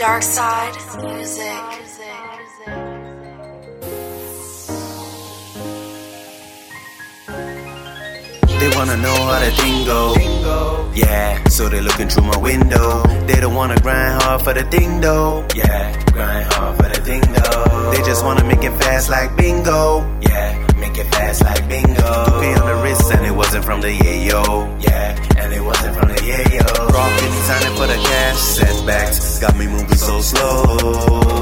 [0.00, 1.44] Dark Side Music.
[8.58, 10.14] They wanna know how the thing go.
[10.94, 13.02] Yeah, so they looking through my window.
[13.26, 15.46] They don't wanna grind hard for the thing though.
[15.54, 17.90] Yeah, grind hard for the thing though.
[17.90, 20.00] They just wanna make it fast like bingo.
[20.22, 20.59] Yeah,
[21.00, 22.12] it fast like bingo.
[22.40, 24.42] Pay on the wrist and it wasn't from the yayo.
[24.82, 26.66] Yeah, and it wasn't from the yayo.
[26.96, 29.40] Rockin' designing for the cash setbacks.
[29.40, 30.76] Got me moving so slow.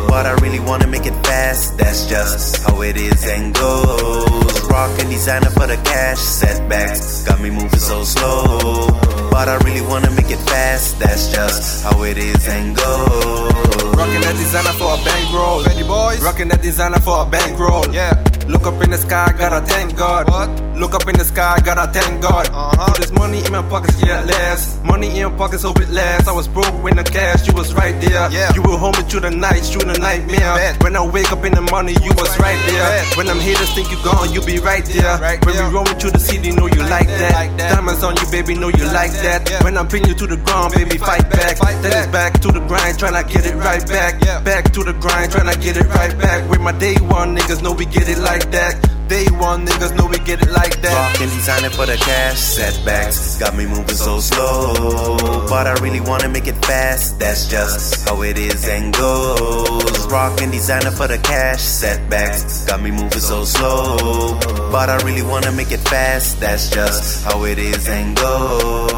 [0.08, 1.76] But I really wanna make it fast.
[1.76, 4.70] That's just how it is and goes.
[4.70, 7.24] Rockin' designer for the cash setbacks.
[7.24, 8.86] Got me moving so slow.
[9.30, 10.98] But I really wanna make it fast.
[11.00, 13.52] That's just how it is and goes.
[13.98, 15.64] Rocking that designer for a bankroll.
[15.64, 16.20] Ready, boys?
[16.22, 17.86] Rocking that designer for a bankroll.
[17.92, 18.14] Yeah.
[18.48, 20.26] Look up in the sky, gotta thank God.
[20.30, 20.48] What?
[20.74, 22.48] Look up in the sky, gotta thank God.
[22.48, 22.94] Uh-huh.
[22.96, 24.80] This money in my pockets, yeah, less.
[24.84, 26.28] Money in my pockets, hope it lasts.
[26.28, 28.32] I was broke when the cash, you was right there.
[28.32, 28.54] Yeah.
[28.54, 30.54] You were home me through the night, through the nightmare.
[30.56, 30.82] Bet.
[30.82, 32.88] When I wake up in the morning, you was right there.
[32.88, 33.16] Bet.
[33.18, 35.18] When I'm here haters think you gone, you be right there.
[35.18, 35.68] Right when there.
[35.68, 37.32] we rolling through the city, know you like that.
[37.34, 37.56] Like
[38.02, 39.48] on you, baby, know you like that.
[39.64, 41.58] When I'm pinning you to the ground, baby, fight back.
[41.58, 42.32] Then it's back.
[42.32, 44.20] back to the grind, tryna get it right back.
[44.44, 46.48] Back to the grind, tryna get it right back.
[46.50, 48.97] With my day one niggas know we get it like that.
[49.08, 50.92] Day one niggas know we get it like that.
[50.92, 53.38] Rockin' designer for the cash setbacks.
[53.38, 55.46] Got me moving so slow.
[55.48, 57.18] But I really wanna make it fast.
[57.18, 60.06] That's just how it is and goes.
[60.12, 62.66] Rockin' designer for the cash setbacks.
[62.66, 64.38] Got me moving so slow.
[64.70, 66.38] But I really wanna make it fast.
[66.40, 68.92] That's just how it is and goes.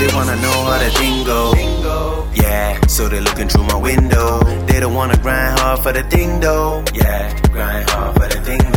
[0.00, 2.28] They wanna know how the thing go.
[2.34, 4.40] Yeah, so they're looking through my window.
[4.66, 6.84] They don't wanna grind hard for the thing though.
[6.92, 8.75] Yeah, grind hard for the though.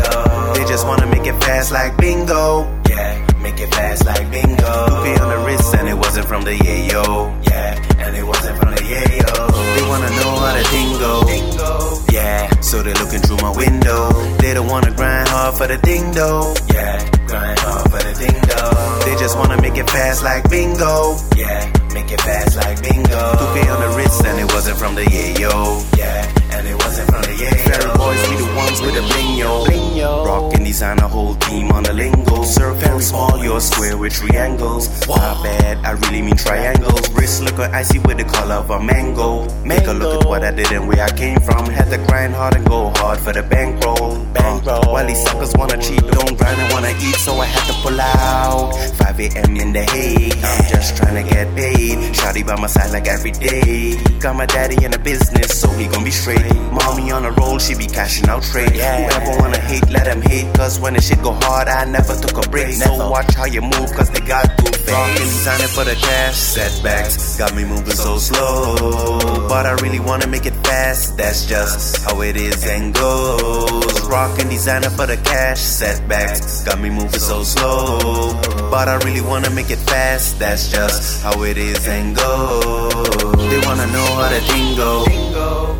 [0.56, 2.64] They just wanna make it fast like bingo.
[2.90, 4.74] Yeah, make it fast like bingo.
[5.04, 7.04] Pay on the wrist and it wasn't from the yayo.
[7.50, 9.32] Yeah, and it wasn't from the yayo.
[9.76, 11.14] They wanna know how the thing go.
[12.12, 14.10] Yeah, so they're looking through my window.
[14.40, 16.54] They don't wanna grind hard for the thing though.
[16.74, 19.06] Yeah, grind hard for the thing though.
[19.06, 21.16] They just wanna make it fast like bingo.
[21.36, 21.62] Yeah,
[21.94, 23.24] make it fast like bingo.
[23.54, 25.86] Pay on the wrist and it wasn't from the yayo.
[25.98, 27.64] Yeah, and it wasn't from the yayo.
[27.70, 30.24] Fairy boys, we the with the bling yo.
[30.26, 32.44] Rockin' design a whole team on the lingo.
[32.44, 34.88] Circle small, you're square with triangles.
[35.08, 37.10] My bad, I really mean triangles.
[37.14, 39.50] Wrist look icy with the color of a mango.
[39.64, 41.66] Make a look at what I did and where I came from.
[41.66, 44.28] Had to grind hard and go hard for the bankroll.
[44.36, 47.74] Uh, while these suckers wanna cheat, don't grind and wanna eat, so I had to
[47.82, 48.74] pull out.
[48.98, 49.58] 5 a.m.
[49.58, 51.98] in the hay, I'm just trying to get paid.
[52.14, 53.98] Shawty by my side like every day.
[54.20, 56.46] Got my daddy in the business, so he gon' be straight.
[56.72, 58.59] Mommy on a roll, she be cashing out trade.
[58.68, 62.46] Whoever wanna hate, let them hate, cause when the shit go hard, I never took
[62.46, 62.74] a break.
[62.74, 64.90] So watch how you move, cause they got two face.
[64.92, 68.76] Rockin' designing for the cash setbacks, got me moving so slow.
[69.48, 74.08] But I really wanna make it fast, that's just how it is and goes.
[74.10, 78.34] Rockin' designer for the cash setbacks, got me moving so slow.
[78.70, 83.50] But I really wanna make it fast, that's just how it is and goes.
[83.50, 85.06] They wanna know how the thing go.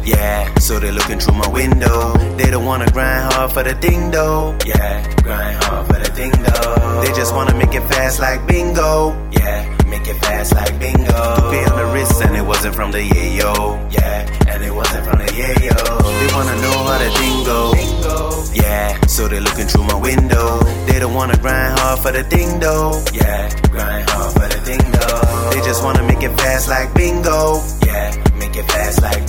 [0.06, 2.14] Yeah, so they're looking through my window.
[2.38, 4.56] They don't wanna grind hard for the thing though.
[4.64, 7.02] Yeah, grind hard for the thing though.
[7.02, 9.10] They just wanna make it fast like bingo.
[9.32, 11.22] Yeah, make it fast like bingo.
[11.50, 13.54] Pay on the wrist and it wasn't from the yayo.
[13.92, 15.78] Yeah, and it wasn't from the yayo.
[16.20, 17.62] They wanna know how the thing go.
[18.54, 20.60] Yeah, so they're looking through my window.
[20.86, 23.02] They don't wanna grind hard for the thing though.
[23.12, 25.50] Yeah, grind hard for the thing though.
[25.50, 27.64] They just wanna make it fast like bingo.
[27.84, 29.26] Yeah, make it fast like